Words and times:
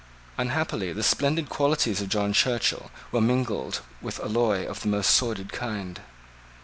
Unhappily 0.35 0.91
the 0.93 1.03
splendid 1.03 1.47
qualities 1.47 2.01
of 2.01 2.09
John 2.09 2.33
Churchill 2.33 2.89
were 3.11 3.21
mingled 3.21 3.81
with 4.01 4.19
alloy 4.19 4.65
of 4.65 4.81
the 4.81 4.87
most 4.87 5.11
sordid 5.11 5.53
kind. 5.53 6.01